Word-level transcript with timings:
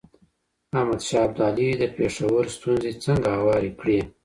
احمد 0.79 1.01
شاه 1.07 1.23
ابدالي 1.27 1.69
د 1.77 1.83
پېښور 1.97 2.41
ستونزي 2.55 2.91
څنګه 3.05 3.27
هوارې 3.39 3.71
کړې؟ 3.79 3.99